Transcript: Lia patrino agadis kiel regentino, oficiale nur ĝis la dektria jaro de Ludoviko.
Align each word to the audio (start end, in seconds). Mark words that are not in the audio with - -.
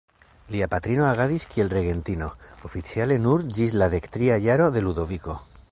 Lia 0.53 0.67
patrino 0.69 1.03
agadis 1.09 1.45
kiel 1.51 1.69
regentino, 1.73 2.31
oficiale 2.71 3.19
nur 3.27 3.45
ĝis 3.59 3.79
la 3.83 3.91
dektria 3.97 4.41
jaro 4.49 4.71
de 4.79 4.87
Ludoviko. 4.89 5.41